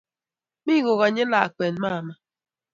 [0.65, 2.13] Mi koganyi lakwet mama